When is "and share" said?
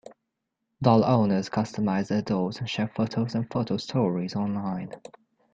2.57-2.87